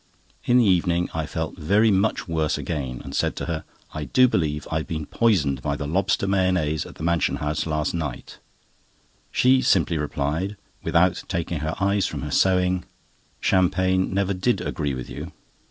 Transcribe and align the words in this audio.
In 0.45 0.57
the 0.57 0.65
evening 0.65 1.11
I 1.13 1.27
felt 1.27 1.57
very 1.59 1.91
much 1.91 2.27
worse 2.27 2.57
again 2.57 3.01
and 3.03 3.13
said 3.13 3.35
to 3.35 3.45
her: 3.45 3.65
"I 3.93 4.05
do 4.05 4.27
believe 4.27 4.67
I've 4.71 4.87
been 4.87 5.05
poisoned 5.05 5.61
by 5.61 5.75
the 5.75 5.85
lobster 5.85 6.25
mayonnaise 6.27 6.87
at 6.87 6.95
the 6.95 7.03
Mansion 7.03 7.35
House 7.35 7.67
last 7.67 7.93
night;" 7.93 8.39
she 9.31 9.61
simply 9.61 9.99
replied, 9.99 10.57
without 10.81 11.23
taking 11.27 11.59
her 11.59 11.75
eyes 11.79 12.07
from 12.07 12.23
her 12.23 12.31
sewing: 12.31 12.85
"Champagne 13.41 14.11
never 14.11 14.33
did 14.33 14.59
agree 14.59 14.95
with 14.95 15.07
you." 15.07 15.31